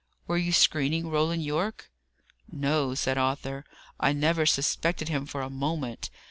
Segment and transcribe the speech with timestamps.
[0.25, 1.91] Were you screening Roland Yorke?"
[2.51, 3.65] "No," said Arthur,
[3.99, 6.09] "I never suspected him for a moment.